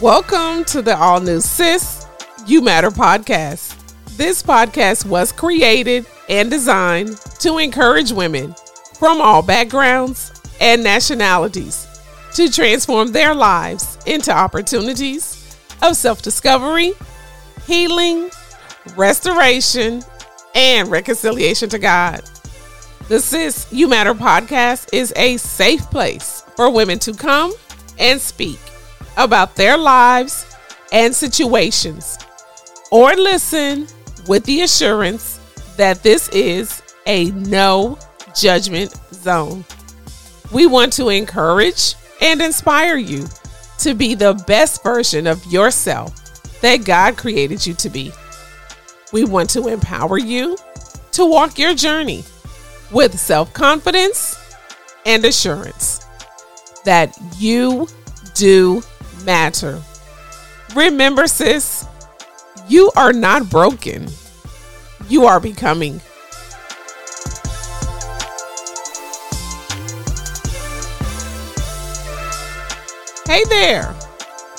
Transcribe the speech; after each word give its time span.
Welcome 0.00 0.64
to 0.64 0.80
the 0.80 0.96
all 0.96 1.20
new 1.20 1.42
Sis 1.42 2.06
You 2.46 2.62
Matter 2.62 2.90
podcast. 2.90 3.76
This 4.16 4.42
podcast 4.42 5.04
was 5.04 5.30
created 5.30 6.06
and 6.30 6.50
designed 6.50 7.18
to 7.40 7.58
encourage 7.58 8.10
women 8.10 8.54
from 8.98 9.20
all 9.20 9.42
backgrounds 9.42 10.32
and 10.58 10.82
nationalities 10.82 11.86
to 12.32 12.50
transform 12.50 13.12
their 13.12 13.34
lives 13.34 13.98
into 14.06 14.32
opportunities 14.32 15.54
of 15.82 15.94
self 15.94 16.22
discovery, 16.22 16.94
healing, 17.66 18.30
restoration, 18.96 20.02
and 20.54 20.88
reconciliation 20.88 21.68
to 21.68 21.78
God. 21.78 22.22
The 23.08 23.20
Sis 23.20 23.66
You 23.70 23.86
Matter 23.86 24.14
podcast 24.14 24.94
is 24.94 25.12
a 25.14 25.36
safe 25.36 25.82
place 25.90 26.42
for 26.56 26.70
women 26.72 26.98
to 27.00 27.12
come 27.12 27.52
and 27.98 28.18
speak 28.18 28.58
about 29.24 29.56
their 29.56 29.76
lives 29.76 30.46
and 30.92 31.14
situations, 31.14 32.18
or 32.90 33.14
listen 33.14 33.86
with 34.26 34.44
the 34.44 34.62
assurance 34.62 35.38
that 35.76 36.02
this 36.02 36.28
is 36.30 36.82
a 37.06 37.30
no 37.30 37.98
judgment 38.34 38.94
zone. 39.12 39.64
We 40.52 40.66
want 40.66 40.92
to 40.94 41.08
encourage 41.08 41.94
and 42.20 42.40
inspire 42.42 42.96
you 42.96 43.26
to 43.78 43.94
be 43.94 44.14
the 44.14 44.34
best 44.46 44.82
version 44.82 45.26
of 45.26 45.44
yourself 45.46 46.14
that 46.60 46.84
God 46.84 47.16
created 47.16 47.66
you 47.66 47.74
to 47.74 47.88
be. 47.88 48.12
We 49.12 49.24
want 49.24 49.50
to 49.50 49.68
empower 49.68 50.18
you 50.18 50.56
to 51.12 51.24
walk 51.24 51.58
your 51.58 51.74
journey 51.74 52.24
with 52.90 53.18
self 53.18 53.52
confidence 53.52 54.38
and 55.06 55.24
assurance 55.24 56.04
that 56.84 57.16
you 57.38 57.88
do 58.34 58.82
matter. 59.24 59.80
Remember, 60.74 61.26
sis, 61.26 61.86
you 62.68 62.90
are 62.96 63.12
not 63.12 63.50
broken, 63.50 64.08
you 65.08 65.26
are 65.26 65.40
becoming. 65.40 66.00
Hey 73.26 73.44
there. 73.44 73.94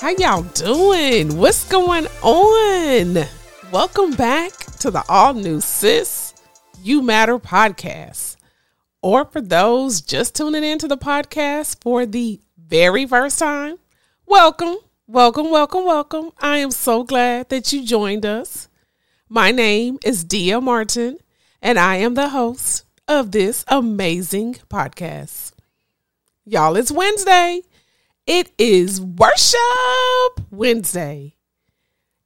How 0.00 0.08
y'all 0.18 0.42
doing? 0.42 1.36
What's 1.36 1.68
going 1.68 2.06
on? 2.22 3.26
Welcome 3.70 4.12
back 4.12 4.50
to 4.80 4.90
the 4.90 5.04
all 5.08 5.34
new 5.34 5.60
Sis 5.60 6.34
You 6.82 7.02
Matter 7.02 7.38
podcast. 7.38 8.36
Or 9.00 9.24
for 9.26 9.40
those 9.40 10.00
just 10.00 10.34
tuning 10.34 10.64
into 10.64 10.88
the 10.88 10.96
podcast 10.96 11.82
for 11.82 12.06
the 12.06 12.40
very 12.58 13.04
first 13.04 13.38
time, 13.38 13.76
welcome, 14.32 14.78
welcome, 15.06 15.50
welcome, 15.50 15.84
welcome. 15.84 16.30
I 16.40 16.56
am 16.56 16.70
so 16.70 17.04
glad 17.04 17.50
that 17.50 17.70
you 17.70 17.84
joined 17.84 18.24
us. 18.24 18.66
My 19.28 19.50
name 19.50 19.98
is 20.06 20.24
Dia 20.24 20.58
Martin, 20.58 21.18
and 21.60 21.78
I 21.78 21.96
am 21.96 22.14
the 22.14 22.30
host 22.30 22.86
of 23.06 23.32
this 23.32 23.62
amazing 23.68 24.54
podcast. 24.70 25.52
Y'all, 26.46 26.76
it's 26.76 26.90
Wednesday. 26.90 27.60
It 28.26 28.50
is 28.56 29.02
Worship 29.02 30.40
Wednesday, 30.50 31.34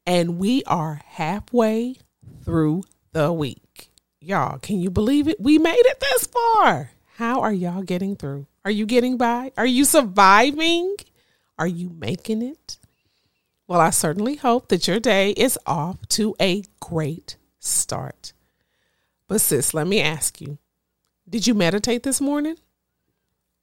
and 0.06 0.38
we 0.38 0.62
are 0.62 1.00
halfway 1.04 1.96
through 2.44 2.84
the 3.14 3.32
week. 3.32 3.90
Y'all, 4.20 4.60
can 4.60 4.78
you 4.78 4.90
believe 4.90 5.26
it? 5.26 5.40
We 5.40 5.58
made 5.58 5.74
it 5.74 5.98
this 5.98 6.28
far. 6.28 6.92
How 7.16 7.40
are 7.40 7.52
y'all 7.52 7.82
getting 7.82 8.14
through? 8.14 8.46
Are 8.64 8.70
you 8.70 8.86
getting 8.86 9.16
by? 9.16 9.50
Are 9.56 9.66
you 9.66 9.84
surviving? 9.84 10.94
Are 11.58 11.66
you 11.66 11.90
making 11.90 12.42
it? 12.42 12.78
Well, 13.66 13.80
I 13.80 13.90
certainly 13.90 14.36
hope 14.36 14.68
that 14.68 14.86
your 14.86 15.00
day 15.00 15.30
is 15.30 15.58
off 15.66 16.06
to 16.08 16.36
a 16.40 16.64
great 16.80 17.36
start. 17.58 18.32
But, 19.28 19.40
sis, 19.40 19.74
let 19.74 19.86
me 19.86 20.00
ask 20.00 20.40
you 20.40 20.58
did 21.28 21.46
you 21.46 21.54
meditate 21.54 22.04
this 22.04 22.20
morning? 22.20 22.56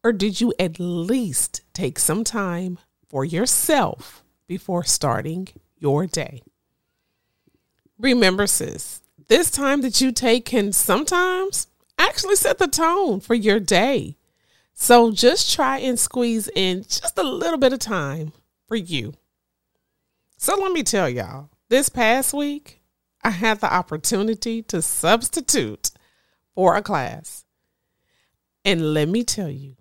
Or 0.03 0.11
did 0.11 0.41
you 0.41 0.53
at 0.59 0.79
least 0.79 1.61
take 1.73 1.97
some 1.97 2.25
time 2.25 2.77
for 3.07 3.23
yourself 3.23 4.23
before 4.47 4.83
starting 4.83 5.47
your 5.77 6.05
day? 6.05 6.41
Remember, 7.97 8.45
sis, 8.45 9.01
this 9.29 9.49
time 9.49 9.79
that 9.81 10.01
you 10.01 10.11
take 10.11 10.43
can 10.43 10.73
sometimes 10.73 11.67
actually 11.97 12.35
set 12.35 12.57
the 12.57 12.67
tone 12.67 13.21
for 13.21 13.33
your 13.33 13.61
day. 13.61 14.17
So 14.73 15.11
just 15.11 15.53
try 15.53 15.77
and 15.79 15.99
squeeze 15.99 16.49
in 16.55 16.83
just 16.83 17.17
a 17.17 17.23
little 17.23 17.59
bit 17.59 17.73
of 17.73 17.79
time 17.79 18.33
for 18.67 18.75
you. 18.75 19.13
So 20.37 20.55
let 20.55 20.71
me 20.71 20.83
tell 20.83 21.07
y'all, 21.07 21.49
this 21.69 21.89
past 21.89 22.33
week, 22.33 22.81
I 23.23 23.29
had 23.29 23.61
the 23.61 23.73
opportunity 23.73 24.61
to 24.63 24.81
substitute 24.81 25.91
for 26.53 26.75
a 26.75 26.81
class. 26.81 27.45
And 28.65 28.93
let 28.93 29.07
me 29.07 29.23
tell 29.23 29.49
you, 29.49 29.75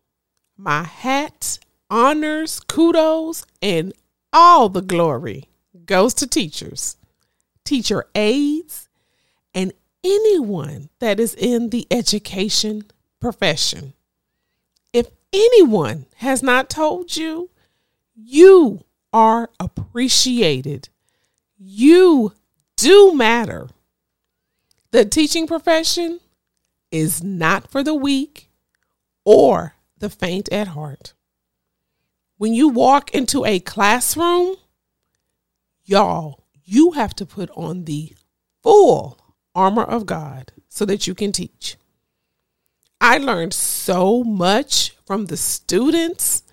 my 0.57 0.85
hat, 0.85 1.59
honors, 1.91 2.61
kudos, 2.61 3.45
and 3.61 3.93
all 4.33 4.69
the 4.69 4.83
glory 4.83 5.49
goes 5.85 6.15
to 6.15 6.27
teachers, 6.27 6.97
teacher 7.65 8.07
aides, 8.15 8.89
and 9.55 9.73
anyone 10.05 10.89
that 11.01 11.19
is 11.19 11.35
in 11.35 11.71
the 11.71 11.87
education 11.91 12.83
profession. 13.21 13.95
Anyone 15.33 16.07
has 16.17 16.43
not 16.43 16.69
told 16.69 17.17
you, 17.17 17.51
you 18.15 18.85
are 19.13 19.51
appreciated. 19.59 20.89
You 21.59 22.33
do 22.77 23.15
matter. 23.15 23.69
The 24.91 25.05
teaching 25.05 25.47
profession 25.47 26.21
is 26.91 27.23
not 27.23 27.71
for 27.71 27.83
the 27.83 27.95
weak 27.95 28.51
or 29.25 29.75
the 29.99 30.11
faint 30.11 30.51
at 30.53 30.69
heart. 30.69 31.15
When 32.37 32.53
you 32.53 32.69
walk 32.69 33.13
into 33.13 33.45
a 33.47 33.61
classroom, 33.61 34.57
y'all, 35.85 36.45
you 36.65 36.93
have 36.93 37.15
to 37.15 37.25
put 37.27 37.51
on 37.51 37.85
the 37.85 38.13
full 38.63 39.19
armor 39.55 39.85
of 39.85 40.07
God 40.07 40.53
so 40.69 40.85
that 40.85 41.07
you 41.07 41.15
can 41.15 41.33
teach. 41.33 41.77
I 43.01 43.19
learned 43.19 43.55
so 43.83 44.23
much 44.23 44.95
from 45.05 45.27
the 45.27 45.37
students 45.37 46.45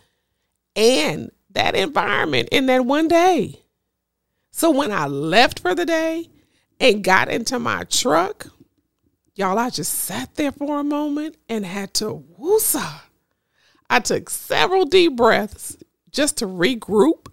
and 0.76 1.32
that 1.52 1.76
environment 1.76 2.50
in 2.52 2.66
that 2.66 2.86
one 2.86 3.08
day. 3.08 3.62
So 4.52 4.72
when 4.72 4.92
I 4.92 5.06
left 5.06 5.60
for 5.60 5.76
the 5.76 5.86
day 5.86 6.28
and 6.80 7.04
got 7.04 7.30
into 7.30 7.60
my 7.60 7.84
truck, 7.84 8.48
y'all, 9.36 9.60
I 9.60 9.70
just 9.70 9.94
sat 9.94 10.36
there 10.36 10.52
for 10.52 10.80
a 10.80 10.84
moment 10.84 11.38
and 11.48 11.66
had 11.66 11.94
to 11.96 12.24
woosah. 12.40 13.02
I 13.90 14.00
took 14.00 14.30
several 14.30 14.86
deep 14.86 15.16
breaths 15.16 15.78
just 16.12 16.38
to 16.38 16.46
regroup 16.46 17.28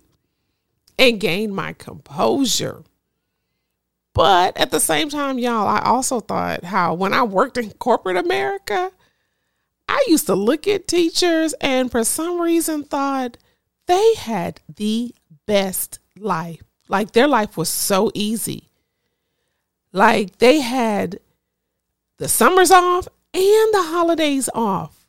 and 0.98 1.20
gain 1.20 1.54
my 1.54 1.72
composure. 1.72 2.84
But 4.12 4.56
at 4.56 4.70
the 4.70 4.80
same 4.80 5.08
time, 5.08 5.38
y'all, 5.38 5.68
I 5.68 5.80
also 5.80 6.20
thought 6.20 6.64
how 6.64 6.94
when 6.94 7.12
I 7.12 7.22
worked 7.22 7.58
in 7.58 7.70
corporate 7.72 8.16
America, 8.16 8.90
I 9.88 10.04
used 10.08 10.26
to 10.26 10.34
look 10.34 10.66
at 10.66 10.88
teachers 10.88 11.54
and 11.60 11.90
for 11.90 12.04
some 12.04 12.40
reason 12.40 12.84
thought 12.84 13.36
they 13.86 14.14
had 14.14 14.60
the 14.74 15.14
best 15.46 15.98
life. 16.18 16.62
Like 16.88 17.12
their 17.12 17.28
life 17.28 17.56
was 17.56 17.68
so 17.68 18.10
easy. 18.14 18.68
Like 19.92 20.38
they 20.38 20.60
had 20.60 21.20
the 22.18 22.28
summers 22.28 22.70
off 22.70 23.08
and 23.32 23.74
the 23.74 23.84
holidays 23.84 24.48
off. 24.54 25.06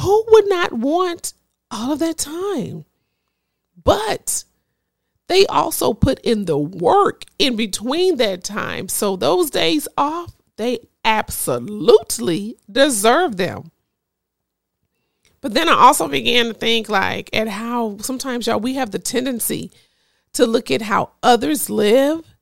Who 0.00 0.24
would 0.30 0.48
not 0.48 0.72
want 0.72 1.34
all 1.70 1.92
of 1.92 1.98
that 2.00 2.18
time? 2.18 2.84
But 3.82 4.44
they 5.28 5.46
also 5.46 5.92
put 5.92 6.20
in 6.20 6.44
the 6.44 6.58
work 6.58 7.24
in 7.38 7.56
between 7.56 8.16
that 8.16 8.44
time. 8.44 8.88
So 8.88 9.16
those 9.16 9.50
days 9.50 9.88
off, 9.96 10.34
they 10.56 10.80
absolutely 11.04 12.56
deserve 12.70 13.36
them. 13.36 13.70
But 15.44 15.52
then 15.52 15.68
I 15.68 15.74
also 15.74 16.08
began 16.08 16.46
to 16.46 16.54
think 16.54 16.88
like 16.88 17.28
at 17.34 17.48
how 17.48 17.98
sometimes 17.98 18.46
y'all 18.46 18.58
we 18.58 18.76
have 18.76 18.92
the 18.92 18.98
tendency 18.98 19.70
to 20.32 20.46
look 20.46 20.70
at 20.70 20.80
how 20.80 21.10
others 21.22 21.68
live 21.68 22.34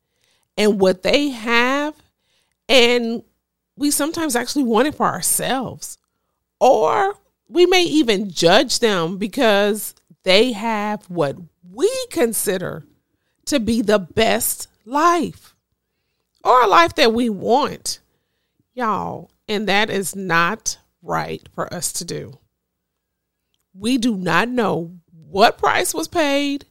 and 0.57 0.81
what 0.81 1.03
they 1.03 1.31
have 1.31 1.97
and 2.69 3.25
we 3.75 3.91
sometimes 3.91 4.37
actually 4.37 4.63
want 4.63 4.87
it 4.87 4.95
for 4.95 5.07
ourselves. 5.07 5.99
Or 6.61 7.17
we 7.49 7.67
may 7.67 7.83
even 7.83 8.31
judge 8.31 8.79
them 8.79 9.19
because 9.19 9.97
they 10.23 10.53
have 10.53 11.05
what 11.11 11.37
we 11.69 11.91
consider 12.13 12.85
to 13.47 13.59
be 13.59 13.83
the 13.83 13.99
best 13.99 14.69
life 14.85 15.57
or 16.45 16.63
a 16.63 16.69
life 16.69 16.95
that 16.95 17.13
we 17.13 17.29
want. 17.29 17.99
Y'all, 18.75 19.33
and 19.49 19.69
that 19.69 19.91
is 19.91 20.15
not 20.15 20.79
right 21.03 21.49
for 21.53 21.75
us 21.75 21.93
to 21.95 22.05
do. 22.05 22.39
We 23.75 23.99
do 23.99 24.17
not 24.17 24.49
know 24.49 24.93
what 25.11 25.59
price 25.59 25.95
was 25.95 26.09
paid 26.09 26.67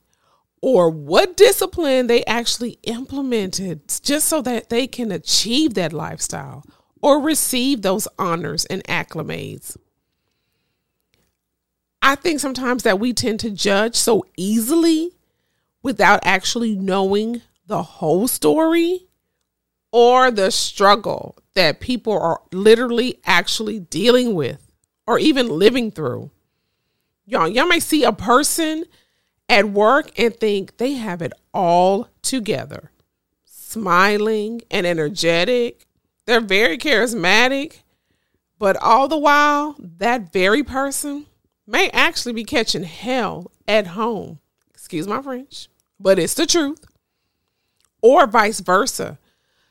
or 0.62 0.90
what 0.90 1.36
discipline 1.36 2.08
they 2.08 2.24
actually 2.26 2.78
implemented 2.84 3.82
just 4.04 4.28
so 4.28 4.42
that 4.44 4.70
they 4.70 4.86
can 4.86 5.12
achieve 5.12 5.74
that 5.74 5.94
lifestyle 5.94 6.64
or 7.02 7.20
receive 7.20 7.82
those 7.82 8.08
honors 8.20 8.66
and 8.66 8.84
acclimates. 8.84 9.76
I 12.02 12.16
think 12.16 12.40
sometimes 12.40 12.84
that 12.84 13.00
we 13.00 13.14
tend 13.14 13.40
to 13.42 13.52
judge 13.52 13.96
so 13.96 14.26
easily 14.38 15.12
without 15.84 16.20
actually 16.24 16.76
knowing 16.76 17.42
the 17.68 17.84
whole 17.84 18.28
story 18.28 19.08
or 19.92 20.32
the 20.32 20.52
struggle 20.52 21.38
that 21.54 21.80
people 21.80 22.14
are 22.14 22.42
literally 22.52 23.20
actually 23.26 23.80
dealing 23.80 24.34
with 24.34 24.72
or 25.06 25.20
even 25.20 25.48
living 25.48 25.92
through. 25.92 26.32
Y'all, 27.26 27.48
y'all 27.48 27.68
may 27.68 27.80
see 27.80 28.04
a 28.04 28.12
person 28.12 28.86
at 29.48 29.70
work 29.70 30.12
and 30.18 30.36
think 30.36 30.78
they 30.78 30.94
have 30.94 31.22
it 31.22 31.34
all 31.54 32.10
together. 32.22 32.92
Smiling 33.46 34.62
and 34.72 34.86
energetic. 34.86 35.86
They're 36.26 36.42
very 36.42 36.78
charismatic. 36.78 37.82
But 38.58 38.78
all 38.78 39.08
the 39.08 39.18
while, 39.18 39.76
that 39.80 40.32
very 40.32 40.64
person 40.64 41.26
may 41.66 41.90
actually 41.90 42.34
be 42.34 42.44
catching 42.44 42.84
hell 42.84 43.52
at 43.68 43.88
home. 43.88 44.40
Excuse 44.70 45.08
my 45.08 45.22
French, 45.22 45.68
but 46.00 46.20
it's 46.20 46.34
the 46.34 46.46
truth. 46.46 46.86
Or 48.02 48.28
vice 48.28 48.60
versa. 48.60 49.20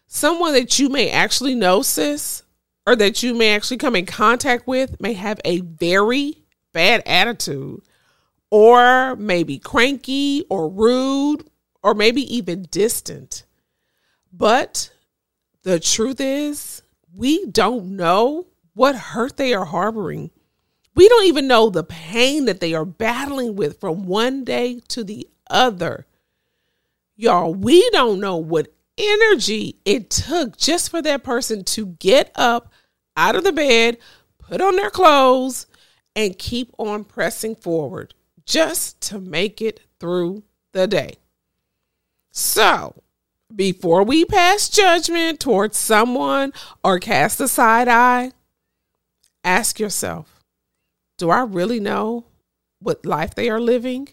Someone 0.06 0.55
that 0.55 0.79
you 0.79 0.88
may 0.88 1.11
actually 1.11 1.55
know, 1.55 1.82
sis, 1.82 2.43
or 2.87 2.97
that 2.97 3.23
you 3.23 3.35
may 3.35 3.55
actually 3.55 3.76
come 3.76 3.94
in 3.94 4.06
contact 4.06 4.67
with 4.67 5.00
may 5.00 5.12
have 5.12 5.41
a 5.44 5.61
very 5.61 6.39
bad 6.72 7.02
attitude 7.06 7.82
or 8.50 9.17
maybe 9.17 9.58
cranky 9.58 10.44
or 10.49 10.69
rude 10.69 11.49
or 11.82 11.94
maybe 11.94 12.22
even 12.34 12.67
distant. 12.70 13.44
But 14.32 14.93
the 15.62 15.81
truth 15.81 16.20
is, 16.20 16.82
we 17.14 17.46
don't 17.46 17.96
know 17.96 18.46
what 18.75 18.94
hurt 18.94 19.37
they 19.37 19.52
are 19.55 19.64
harboring. 19.64 20.31
We 20.94 21.08
don't 21.08 21.26
even 21.26 21.46
know 21.46 21.70
the 21.70 21.84
pain 21.84 22.44
that 22.46 22.61
they 22.61 22.75
are 22.75 22.84
battling 22.84 23.56
with 23.56 23.81
from 23.81 24.06
one 24.06 24.44
day 24.44 24.81
to 24.88 25.05
the 25.05 25.28
other. 25.49 26.06
Y'all, 27.16 27.55
we 27.55 27.88
don't 27.90 28.20
know 28.20 28.37
what 28.37 28.73
energy 28.96 29.76
it 29.84 30.11
took 30.11 30.56
just 30.56 30.90
for 30.90 31.02
that 31.02 31.25
person 31.25 31.64
to 31.64 31.87
get 31.87 32.31
up 32.34 32.73
out 33.16 33.37
of 33.37 33.44
the 33.44 33.52
bed, 33.52 33.99
put 34.38 34.61
on 34.61 34.76
their 34.76 34.90
clothes, 34.90 35.66
and 36.15 36.39
keep 36.39 36.73
on 36.79 37.05
pressing 37.05 37.55
forward 37.55 38.15
just 38.45 39.01
to 39.01 39.21
make 39.21 39.61
it 39.61 39.81
through 39.99 40.43
the 40.73 40.87
day. 40.87 41.15
So, 42.33 43.03
before 43.55 44.05
we 44.05 44.25
pass 44.25 44.69
judgment 44.69 45.41
towards 45.41 45.77
someone 45.77 46.53
or 46.85 46.99
cast 46.99 47.41
a 47.41 47.49
side 47.49 47.89
eye, 47.89 48.33
ask 49.43 49.79
yourself 49.81 50.45
Do 51.17 51.31
I 51.31 51.43
really 51.43 51.81
know 51.81 52.25
what 52.79 53.05
life 53.05 53.35
they 53.35 53.51
are 53.51 53.61
living? 53.61 54.09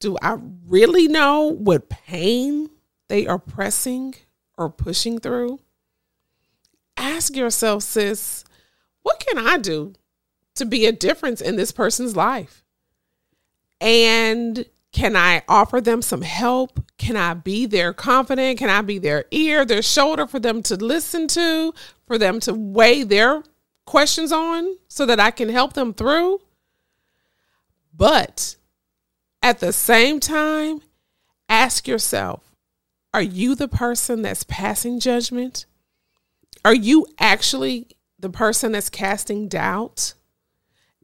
Do 0.00 0.16
I 0.20 0.38
really 0.66 1.06
know 1.06 1.42
what 1.42 1.88
pain 1.88 2.70
they 3.08 3.26
are 3.26 3.38
pressing 3.38 4.16
or 4.58 4.68
pushing 4.68 5.20
through? 5.20 5.60
Ask 6.96 7.36
yourself, 7.36 7.84
sis, 7.84 8.44
what 9.02 9.24
can 9.24 9.38
I 9.38 9.58
do 9.58 9.94
to 10.54 10.64
be 10.64 10.86
a 10.86 10.92
difference 10.92 11.40
in 11.40 11.56
this 11.56 11.72
person's 11.72 12.16
life? 12.16 12.64
And 13.80 14.64
can 14.92 15.16
I 15.16 15.42
offer 15.48 15.80
them 15.80 16.02
some 16.02 16.22
help? 16.22 16.78
Can 16.98 17.16
I 17.16 17.34
be 17.34 17.66
their 17.66 17.92
confidant? 17.92 18.58
Can 18.58 18.68
I 18.68 18.82
be 18.82 18.98
their 18.98 19.24
ear, 19.30 19.64
their 19.64 19.82
shoulder 19.82 20.26
for 20.26 20.38
them 20.38 20.62
to 20.64 20.76
listen 20.76 21.26
to, 21.28 21.72
for 22.06 22.18
them 22.18 22.40
to 22.40 22.52
weigh 22.52 23.02
their 23.02 23.42
questions 23.86 24.32
on 24.32 24.76
so 24.88 25.06
that 25.06 25.18
I 25.18 25.30
can 25.30 25.48
help 25.48 25.72
them 25.72 25.94
through? 25.94 26.40
But 27.94 28.56
at 29.42 29.60
the 29.60 29.72
same 29.72 30.20
time, 30.20 30.82
ask 31.48 31.88
yourself 31.88 32.52
are 33.14 33.22
you 33.22 33.54
the 33.54 33.68
person 33.68 34.22
that's 34.22 34.44
passing 34.44 34.98
judgment? 34.98 35.66
Are 36.64 36.74
you 36.74 37.06
actually 37.18 37.88
the 38.18 38.30
person 38.30 38.72
that's 38.72 38.88
casting 38.88 39.48
doubt? 39.48 40.14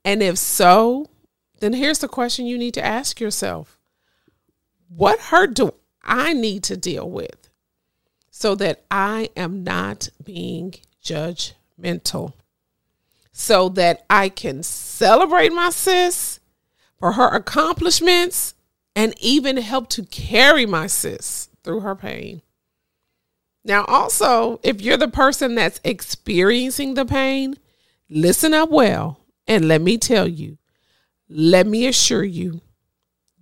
And 0.08 0.22
if 0.22 0.38
so, 0.38 1.04
then 1.60 1.74
here's 1.74 1.98
the 1.98 2.08
question 2.08 2.46
you 2.46 2.56
need 2.56 2.72
to 2.72 2.84
ask 2.84 3.20
yourself 3.20 3.78
What 4.88 5.20
hurt 5.20 5.52
do 5.52 5.74
I 6.02 6.32
need 6.32 6.62
to 6.62 6.78
deal 6.78 7.10
with 7.10 7.50
so 8.30 8.54
that 8.54 8.84
I 8.90 9.28
am 9.36 9.62
not 9.64 10.08
being 10.24 10.76
judgmental? 11.04 12.32
So 13.32 13.68
that 13.68 14.06
I 14.08 14.30
can 14.30 14.62
celebrate 14.62 15.52
my 15.52 15.68
sis 15.68 16.40
for 16.98 17.12
her 17.12 17.28
accomplishments 17.28 18.54
and 18.96 19.12
even 19.20 19.58
help 19.58 19.90
to 19.90 20.04
carry 20.04 20.64
my 20.64 20.86
sis 20.86 21.50
through 21.62 21.80
her 21.80 21.94
pain. 21.94 22.40
Now, 23.62 23.84
also, 23.84 24.58
if 24.62 24.80
you're 24.80 24.96
the 24.96 25.08
person 25.08 25.54
that's 25.54 25.82
experiencing 25.84 26.94
the 26.94 27.04
pain, 27.04 27.56
listen 28.08 28.54
up 28.54 28.70
well 28.70 29.17
and 29.48 29.66
let 29.66 29.80
me 29.80 29.98
tell 29.98 30.28
you 30.28 30.58
let 31.28 31.66
me 31.66 31.86
assure 31.86 32.24
you, 32.24 32.62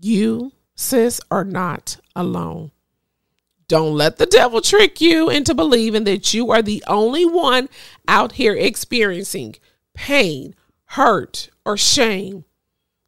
you, 0.00 0.52
sis, 0.74 1.20
are 1.30 1.44
not 1.44 1.98
alone. 2.16 2.72
Don't 3.68 3.94
let 3.94 4.18
the 4.18 4.26
devil 4.26 4.60
trick 4.60 5.00
you 5.00 5.28
into 5.30 5.54
believing 5.54 6.04
that 6.04 6.34
you 6.34 6.50
are 6.50 6.62
the 6.62 6.82
only 6.88 7.24
one 7.24 7.68
out 8.08 8.32
here 8.32 8.54
experiencing 8.54 9.56
pain, 9.94 10.54
hurt, 10.84 11.50
or 11.64 11.76
shame. 11.76 12.44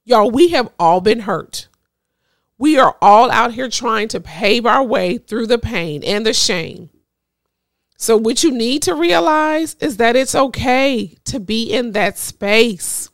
Y'all, 0.04 0.30
we 0.30 0.48
have 0.48 0.70
all 0.78 1.00
been 1.00 1.20
hurt. 1.20 1.68
We 2.56 2.78
are 2.78 2.96
all 3.00 3.30
out 3.30 3.54
here 3.54 3.68
trying 3.68 4.08
to 4.08 4.20
pave 4.20 4.66
our 4.66 4.82
way 4.82 5.18
through 5.18 5.46
the 5.46 5.58
pain 5.58 6.02
and 6.02 6.24
the 6.24 6.32
shame. 6.32 6.90
So, 8.00 8.16
what 8.16 8.44
you 8.44 8.52
need 8.52 8.82
to 8.82 8.94
realize 8.94 9.74
is 9.80 9.96
that 9.96 10.14
it's 10.14 10.36
okay 10.36 11.16
to 11.24 11.40
be 11.40 11.64
in 11.64 11.92
that 11.92 12.16
space. 12.16 13.10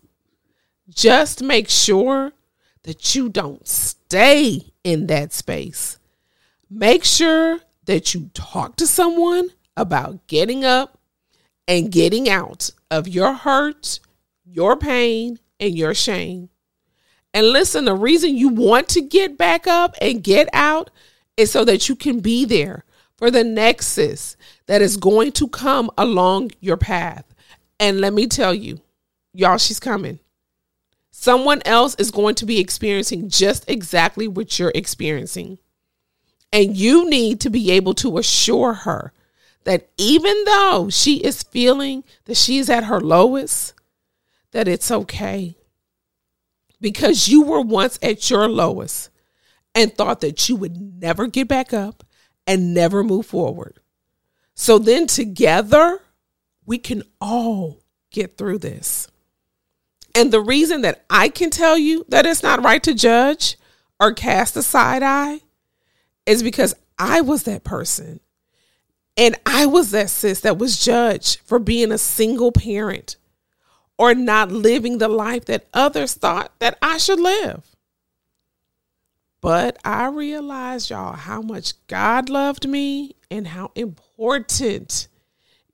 Just 0.91 1.43
make 1.43 1.71
sure 1.71 2.33
that 2.83 3.15
you 3.15 3.31
don't 3.31 3.67
stay 3.67 4.75
in 4.85 5.07
that 5.07 5.33
space. 5.33 5.99
Make 6.69 7.03
sure 7.03 7.61
that 7.87 8.13
you 8.13 8.31
talk 8.35 8.77
to 8.77 8.87
someone 8.87 9.49
about 9.75 10.27
getting 10.27 10.67
up 10.67 10.99
and 11.67 11.91
getting 11.91 12.29
out 12.29 12.69
of 12.91 13.09
your 13.09 13.33
hurt, 13.33 14.01
your 14.45 14.77
pain, 14.77 15.39
and 15.59 15.75
your 15.75 15.95
shame. 15.95 16.51
And 17.33 17.49
listen, 17.49 17.87
the 17.87 17.95
reason 17.95 18.37
you 18.37 18.51
want 18.51 18.91
to 18.91 19.01
get 19.01 19.39
back 19.39 19.67
up 19.67 19.95
and 20.03 20.23
get 20.23 20.51
out 20.53 20.91
is 21.39 21.51
so 21.51 21.65
that 21.65 21.89
you 21.89 21.97
can 21.97 22.21
be 22.21 22.45
there 22.45 22.85
for 23.25 23.31
the 23.31 23.43
nexus 23.43 24.37
that 24.67 24.83
is 24.83 24.99
going 24.99 25.33
to 25.33 25.49
come 25.49 25.91
along 25.97 26.51
your 26.61 26.77
path. 26.77 27.25
And 27.81 27.99
let 27.99 28.13
me 28.13 28.27
tell 28.27 28.53
you, 28.53 28.83
y'all, 29.33 29.57
she's 29.57 29.81
coming. 29.81 30.19
Someone 31.11 31.63
else 31.65 31.95
is 31.95 32.11
going 32.11 32.35
to 32.35 32.45
be 32.45 32.61
experiencing 32.61 33.31
just 33.31 33.65
exactly 33.67 34.29
what 34.29 34.59
you're 34.59 34.73
experiencing. 34.75 35.57
And 36.53 36.77
you 36.77 37.09
need 37.09 37.41
to 37.41 37.49
be 37.49 37.71
able 37.71 37.95
to 37.95 38.19
assure 38.19 38.75
her 38.75 39.15
that 39.63 39.89
even 39.97 40.45
though 40.45 40.91
she 40.91 41.17
is 41.17 41.45
feeling 41.45 42.05
that 42.27 42.37
she's 42.37 42.69
at 42.69 42.85
her 42.85 43.01
lowest, 43.01 43.73
that 44.51 44.69
it's 44.69 44.91
okay. 44.91 45.57
Because 46.79 47.27
you 47.27 47.41
were 47.41 47.63
once 47.63 47.99
at 48.03 48.29
your 48.29 48.51
lowest 48.51 49.09
and 49.75 49.95
thought 49.95 50.21
that 50.21 50.47
you 50.51 50.57
would 50.57 51.01
never 51.01 51.27
get 51.27 51.49
back 51.49 51.73
up 51.73 52.04
and 52.47 52.75
never 52.75 53.03
move 53.03 53.27
forward. 53.27 53.79
So 54.55 54.79
then 54.79 55.07
together, 55.07 56.01
we 56.67 56.79
can 56.79 57.03
all 57.21 57.81
get 58.11 58.37
through 58.37 58.59
this. 58.59 59.09
And 60.15 60.33
the 60.33 60.41
reason 60.41 60.83
that 60.83 61.05
I 61.11 61.29
can 61.29 61.51
tell 61.51 61.77
you 61.77 62.05
that 62.09 62.27
it's 62.27 62.43
not 62.43 62.63
right 62.63 62.83
to 62.85 62.95
judge 62.95 63.57
or 63.99 64.13
cast 64.13 64.57
a 64.57 64.63
side 64.63 65.03
eye 65.03 65.41
is 66.25 66.43
because 66.43 66.75
I 66.99 67.21
was 67.21 67.43
that 67.45 67.65
person. 67.65 68.21
And 69.17 69.37
I 69.47 69.67
was 69.67 69.91
that 69.91 70.11
sis 70.11 70.41
that 70.41 70.59
was 70.59 70.83
judged 70.85 71.41
for 71.41 71.59
being 71.59 71.93
a 71.93 71.99
single 71.99 72.53
parent 72.53 73.17
or 73.97 74.15
not 74.15 74.51
living 74.51 74.99
the 74.99 75.09
life 75.09 75.45
that 75.47 75.67
others 75.73 76.15
thought 76.15 76.53
that 76.59 76.79
I 76.83 76.99
should 76.99 77.21
live. 77.21 77.74
But 79.45 79.79
I 79.85 80.07
realized, 80.09 80.89
y'all, 80.89 81.13
how 81.13 81.43
much 81.43 81.75
God 81.87 82.31
loved 82.31 82.67
me 82.67 83.17
and 83.31 83.49
how 83.49 83.73
important 83.75 85.09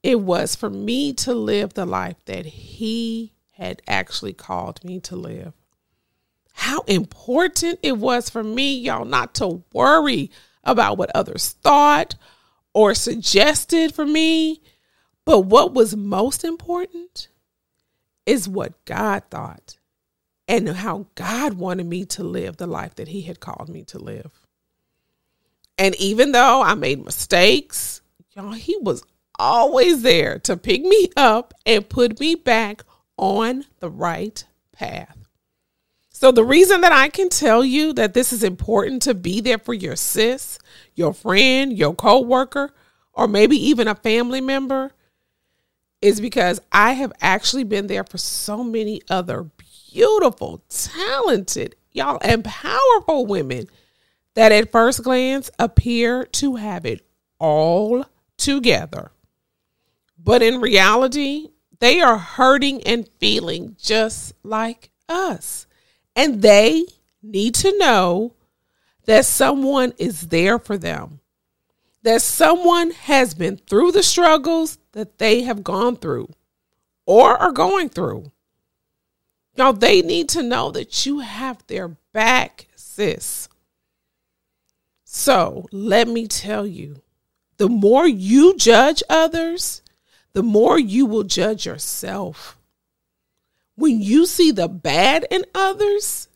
it 0.03 0.21
was 0.21 0.57
for 0.57 0.69
me 0.69 1.13
to 1.15 1.35
live 1.35 1.75
the 1.75 1.87
life 1.87 2.17
that 2.25 2.47
He 2.47 3.33
had 3.53 3.81
actually 3.87 4.33
called 4.33 4.85
me 4.85 4.99
to 5.03 5.15
live. 5.15 5.55
how 6.53 6.81
important 6.83 7.79
it 7.83 7.97
was 7.97 8.29
for 8.29 8.45
me, 8.45 8.79
y'all, 8.79 9.05
not 9.05 9.35
to 9.37 9.63
worry 9.73 10.31
about 10.65 10.99
what 10.99 11.11
others 11.15 11.51
thought 11.63 12.17
or 12.75 12.95
suggested 12.95 13.95
for 13.95 14.05
me. 14.07 14.61
But 15.25 15.41
what 15.41 15.75
was 15.75 15.97
most 15.97 16.45
important 16.45 17.29
is 18.27 18.49
what 18.49 18.85
God 18.85 19.23
thought 19.31 19.79
and 20.51 20.69
how 20.69 21.07
God 21.15 21.55
wanted 21.55 21.87
me 21.87 22.05
to 22.07 22.25
live 22.25 22.57
the 22.57 22.67
life 22.67 22.97
that 22.97 23.09
He 23.09 23.23
had 23.23 23.39
called 23.39 23.69
me 23.69 23.85
to 23.85 23.99
live. 24.01 24.33
And 25.79 25.95
even 25.95 26.33
though 26.33 26.61
I 26.61 26.75
made 26.75 27.05
mistakes, 27.05 28.03
y'all, 28.35 28.53
He 28.53 28.77
was 28.81 29.05
always 29.39 30.03
there 30.03 30.41
to 30.41 30.57
pick 30.57 30.83
me 30.83 31.09
up 31.17 31.55
and 31.65 31.89
put 31.89 32.19
me 32.19 32.35
back 32.35 32.83
on 33.17 33.65
the 33.79 33.89
right 33.89 34.45
path. 34.73 35.17
So, 36.09 36.33
the 36.33 36.45
reason 36.45 36.81
that 36.81 36.93
I 36.93 37.09
can 37.09 37.29
tell 37.29 37.65
you 37.65 37.93
that 37.93 38.13
this 38.13 38.33
is 38.33 38.43
important 38.43 39.03
to 39.03 39.15
be 39.15 39.41
there 39.41 39.57
for 39.57 39.73
your 39.73 39.97
sis, 39.97 40.59
your 40.95 41.15
friend, 41.15 41.79
your 41.79 41.95
coworker, 41.95 42.75
or 43.13 43.29
maybe 43.29 43.57
even 43.57 43.87
a 43.87 43.95
family 43.95 44.41
member 44.41 44.91
is 46.03 46.21
because 46.21 46.61
I 46.73 46.93
have 46.95 47.13
actually 47.21 47.65
been 47.65 47.87
there 47.87 48.05
for 48.05 48.19
so 48.19 48.65
many 48.65 49.01
other 49.09 49.45
beautiful, 49.93 50.63
talented, 50.69 51.77
y'all, 51.93 52.19
and 52.23 52.45
powerful 52.45 53.27
women 53.27 53.67
that 54.35 54.53
at 54.53 54.73
first 54.73 55.03
glance 55.03 55.51
appear 55.59 56.25
to 56.25 56.57
have 56.57 56.87
it 56.87 57.07
all 57.39 58.05
together. 58.37 59.11
But 60.19 60.43
in 60.43 60.61
reality, 60.61 61.49
they 61.81 62.01
are 62.01 62.19
hurting 62.19 62.83
and 62.85 63.09
feeling 63.19 63.77
just 63.79 64.35
like 64.43 64.91
us. 65.09 65.67
And 66.15 66.43
they 66.43 66.85
need 67.23 67.55
to 67.57 67.77
know 67.79 68.35
that 69.07 69.25
someone 69.25 69.93
is 69.99 70.29
there 70.29 70.59
for 70.59 70.77
them, 70.77 71.21
that 72.03 72.23
someone 72.23 72.91
has 72.93 73.35
been 73.35 73.57
through 73.57 73.93
the 73.93 74.03
struggles 74.03 74.79
that 74.93 75.19
they 75.19 75.43
have 75.43 75.65
gone 75.65 75.97
through 75.97 76.29
or 77.07 77.37
are 77.37 77.53
going 77.53 77.89
through. 77.89 78.31
Now, 79.61 79.73
they 79.73 80.01
need 80.01 80.31
to 80.31 80.43
know 80.43 80.71
that 80.71 81.05
you 81.05 81.19
have 81.19 81.63
their 81.67 81.89
back, 82.15 82.69
sis. 82.77 83.47
So 85.05 85.67
let 85.71 86.09
me 86.09 86.27
tell 86.27 86.67
you 86.67 87.03
the 87.59 87.69
more 87.69 88.09
you 88.09 88.57
judge 88.57 89.03
others, 89.11 89.83
the 90.33 90.43
more 90.43 90.79
you 90.79 91.05
will 91.05 91.25
judge 91.25 91.67
yourself. 91.67 92.57
When 93.75 94.01
you 94.01 94.25
see 94.25 94.51
the 94.51 94.67
bad 94.67 95.27
in 95.31 95.45
others, 95.55 96.29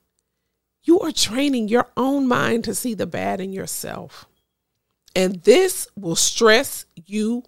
you 0.83 1.01
are 1.01 1.11
training 1.11 1.69
your 1.69 1.89
own 1.97 2.29
mind 2.29 2.65
to 2.65 2.75
see 2.75 2.93
the 2.93 3.07
bad 3.07 3.41
in 3.41 3.55
yourself. 3.55 4.27
And 5.17 5.37
this 5.45 5.89
will 5.97 6.15
stress 6.15 6.85
you 6.95 7.45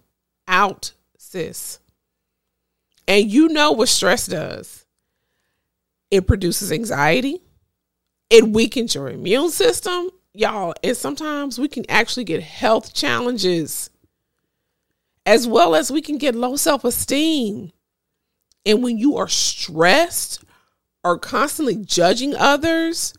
out, 0.47 0.93
sis. 1.19 1.77
And 3.07 3.31
you 3.31 3.49
know 3.49 3.73
what 3.73 3.89
stress 3.89 4.25
does 4.25 4.86
it 6.11 6.27
produces 6.27 6.71
anxiety, 6.71 7.41
it 8.29 8.47
weakens 8.47 8.95
your 8.95 9.09
immune 9.09 9.49
system, 9.49 10.09
y'all. 10.33 10.73
And 10.83 10.95
sometimes 10.95 11.59
we 11.59 11.67
can 11.67 11.85
actually 11.89 12.23
get 12.23 12.43
health 12.43 12.93
challenges 12.93 13.89
as 15.25 15.45
well 15.47 15.75
as 15.75 15.91
we 15.91 16.01
can 16.01 16.17
get 16.17 16.35
low 16.35 16.55
self 16.55 16.83
esteem. 16.85 17.71
And 18.65 18.83
when 18.83 18.97
you 18.97 19.17
are 19.17 19.27
stressed 19.27 20.43
or 21.03 21.17
constantly 21.17 21.75
judging 21.75 22.35
others 22.35 23.13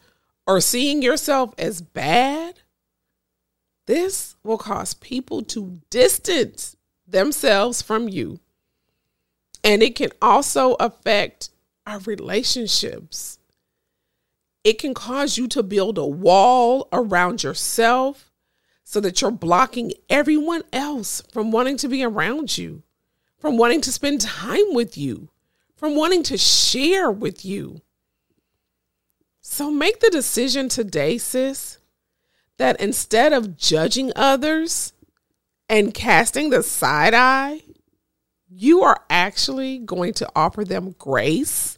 or 0.46 0.60
seeing 0.60 1.02
yourself 1.02 1.54
as 1.58 1.80
bad, 1.80 2.60
this 3.86 4.36
will 4.42 4.58
cause 4.58 4.92
people 4.94 5.42
to 5.42 5.80
distance 5.90 6.76
themselves 7.06 7.80
from 7.80 8.08
you. 8.08 8.40
And 9.64 9.82
it 9.82 9.96
can 9.96 10.10
also 10.20 10.74
affect 10.74 11.50
our 11.88 11.98
relationships. 12.00 13.38
It 14.62 14.78
can 14.78 14.92
cause 14.92 15.38
you 15.38 15.48
to 15.48 15.62
build 15.62 15.96
a 15.96 16.06
wall 16.06 16.86
around 16.92 17.42
yourself 17.42 18.30
so 18.84 19.00
that 19.00 19.20
you're 19.20 19.30
blocking 19.30 19.92
everyone 20.10 20.62
else 20.72 21.22
from 21.32 21.50
wanting 21.50 21.78
to 21.78 21.88
be 21.88 22.04
around 22.04 22.58
you, 22.58 22.82
from 23.38 23.56
wanting 23.56 23.80
to 23.82 23.92
spend 23.92 24.20
time 24.20 24.74
with 24.74 24.98
you, 24.98 25.30
from 25.76 25.96
wanting 25.96 26.22
to 26.24 26.36
share 26.36 27.10
with 27.10 27.44
you. 27.44 27.80
So 29.40 29.70
make 29.70 30.00
the 30.00 30.10
decision 30.10 30.68
today, 30.68 31.16
sis, 31.16 31.78
that 32.58 32.78
instead 32.80 33.32
of 33.32 33.56
judging 33.56 34.12
others 34.14 34.92
and 35.70 35.94
casting 35.94 36.50
the 36.50 36.62
side 36.62 37.14
eye, 37.14 37.62
you 38.50 38.82
are 38.82 39.00
actually 39.08 39.78
going 39.78 40.12
to 40.14 40.28
offer 40.34 40.64
them 40.64 40.94
grace 40.98 41.77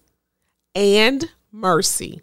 and 0.75 1.31
mercy. 1.53 2.21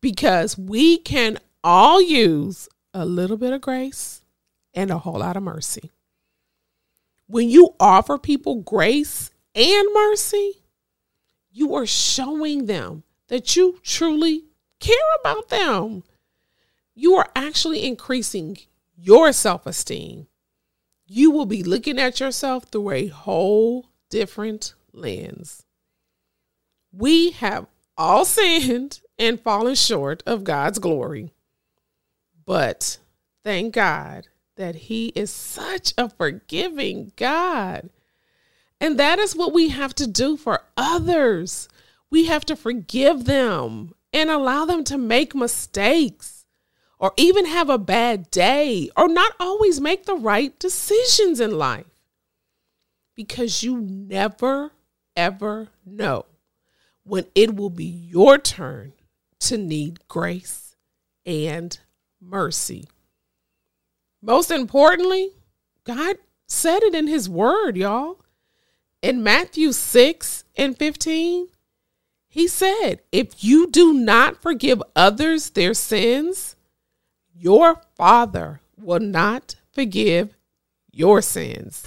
Because 0.00 0.58
we 0.58 0.98
can 0.98 1.38
all 1.62 2.00
use 2.00 2.68
a 2.92 3.04
little 3.04 3.36
bit 3.36 3.52
of 3.52 3.60
grace 3.60 4.22
and 4.74 4.90
a 4.90 4.98
whole 4.98 5.18
lot 5.18 5.36
of 5.36 5.42
mercy. 5.42 5.90
When 7.26 7.48
you 7.48 7.74
offer 7.80 8.18
people 8.18 8.56
grace 8.56 9.30
and 9.54 9.88
mercy, 9.94 10.62
you 11.50 11.74
are 11.74 11.86
showing 11.86 12.66
them 12.66 13.04
that 13.28 13.56
you 13.56 13.78
truly 13.82 14.44
care 14.80 14.96
about 15.20 15.48
them. 15.48 16.02
You 16.94 17.14
are 17.14 17.30
actually 17.34 17.86
increasing 17.86 18.58
your 18.96 19.32
self 19.32 19.66
esteem. 19.66 20.26
You 21.06 21.30
will 21.30 21.46
be 21.46 21.62
looking 21.62 21.98
at 21.98 22.20
yourself 22.20 22.64
through 22.64 22.90
a 22.90 23.06
whole 23.08 23.88
different 24.10 24.74
lens. 24.92 25.64
We 26.96 27.32
have 27.32 27.66
all 27.96 28.24
sinned 28.24 29.00
and 29.18 29.40
fallen 29.40 29.74
short 29.74 30.22
of 30.26 30.44
God's 30.44 30.78
glory. 30.78 31.32
But 32.46 32.98
thank 33.42 33.74
God 33.74 34.28
that 34.56 34.74
He 34.74 35.08
is 35.08 35.30
such 35.30 35.94
a 35.98 36.08
forgiving 36.08 37.12
God. 37.16 37.90
And 38.80 38.98
that 38.98 39.18
is 39.18 39.34
what 39.34 39.52
we 39.52 39.70
have 39.70 39.94
to 39.96 40.06
do 40.06 40.36
for 40.36 40.62
others. 40.76 41.68
We 42.10 42.26
have 42.26 42.44
to 42.46 42.56
forgive 42.56 43.24
them 43.24 43.94
and 44.12 44.30
allow 44.30 44.64
them 44.64 44.84
to 44.84 44.98
make 44.98 45.34
mistakes 45.34 46.44
or 46.98 47.12
even 47.16 47.46
have 47.46 47.70
a 47.70 47.78
bad 47.78 48.30
day 48.30 48.90
or 48.96 49.08
not 49.08 49.32
always 49.40 49.80
make 49.80 50.04
the 50.04 50.14
right 50.14 50.56
decisions 50.58 51.40
in 51.40 51.58
life. 51.58 51.86
Because 53.14 53.62
you 53.62 53.80
never, 53.80 54.72
ever 55.16 55.68
know 55.84 56.26
when 57.04 57.26
it 57.34 57.54
will 57.54 57.70
be 57.70 57.84
your 57.84 58.38
turn 58.38 58.92
to 59.40 59.58
need 59.58 60.06
grace 60.08 60.74
and 61.26 61.78
mercy. 62.20 62.88
Most 64.22 64.50
importantly, 64.50 65.30
God 65.84 66.16
said 66.46 66.82
it 66.82 66.94
in 66.94 67.06
his 67.06 67.28
word, 67.28 67.76
y'all. 67.76 68.20
In 69.02 69.22
Matthew 69.22 69.72
6 69.72 70.44
and 70.56 70.76
15, 70.76 71.48
he 72.26 72.48
said, 72.48 73.00
If 73.12 73.44
you 73.44 73.70
do 73.70 73.92
not 73.92 74.40
forgive 74.40 74.82
others 74.96 75.50
their 75.50 75.74
sins, 75.74 76.56
your 77.36 77.82
Father 77.96 78.60
will 78.78 79.00
not 79.00 79.56
forgive 79.72 80.34
your 80.90 81.20
sins. 81.20 81.86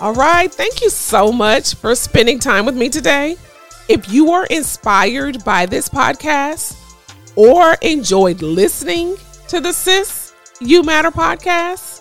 All 0.00 0.14
right. 0.14 0.50
Thank 0.50 0.80
you 0.80 0.88
so 0.88 1.30
much 1.30 1.74
for 1.74 1.94
spending 1.94 2.38
time 2.38 2.64
with 2.64 2.74
me 2.74 2.88
today. 2.88 3.36
If 3.86 4.10
you 4.10 4.30
are 4.30 4.46
inspired 4.46 5.44
by 5.44 5.66
this 5.66 5.90
podcast 5.90 6.74
or 7.36 7.76
enjoyed 7.82 8.40
listening 8.40 9.16
to 9.48 9.60
the 9.60 9.74
Sis 9.74 10.32
You 10.58 10.82
Matter 10.82 11.10
podcast, 11.10 12.00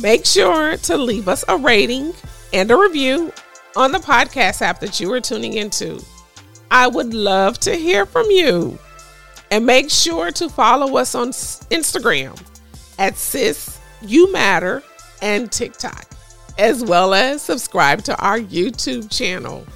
make 0.00 0.24
sure 0.24 0.78
to 0.78 0.96
leave 0.96 1.28
us 1.28 1.44
a 1.48 1.58
rating 1.58 2.14
and 2.54 2.70
a 2.70 2.76
review 2.78 3.30
on 3.76 3.92
the 3.92 3.98
podcast 3.98 4.62
app 4.62 4.80
that 4.80 4.98
you 4.98 5.12
are 5.12 5.20
tuning 5.20 5.52
into. 5.52 6.02
I 6.70 6.86
would 6.86 7.12
love 7.12 7.60
to 7.60 7.74
hear 7.74 8.06
from 8.06 8.30
you. 8.30 8.78
And 9.50 9.66
make 9.66 9.90
sure 9.90 10.30
to 10.30 10.48
follow 10.48 10.96
us 10.96 11.14
on 11.14 11.28
Instagram 11.28 12.42
at 12.98 13.18
Sis 13.18 13.78
You 14.00 14.32
Matter 14.32 14.82
and 15.20 15.52
TikTok 15.52 16.17
as 16.58 16.84
well 16.84 17.14
as 17.14 17.40
subscribe 17.40 18.02
to 18.04 18.16
our 18.18 18.38
YouTube 18.38 19.10
channel. 19.10 19.66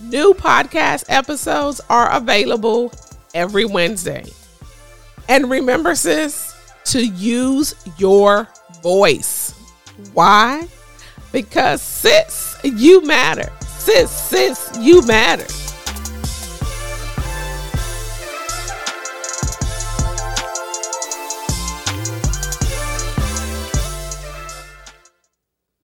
New 0.00 0.32
podcast 0.32 1.04
episodes 1.08 1.80
are 1.90 2.10
available 2.10 2.92
every 3.34 3.64
Wednesday. 3.64 4.24
And 5.28 5.50
remember, 5.50 5.94
sis, 5.94 6.56
to 6.86 7.04
use 7.04 7.74
your 7.98 8.48
voice. 8.82 9.54
Why? 10.14 10.66
Because 11.32 11.82
sis, 11.82 12.56
you 12.64 13.04
matter. 13.04 13.52
Sis, 13.66 14.10
sis, 14.10 14.70
you 14.80 15.06
matter. 15.06 15.46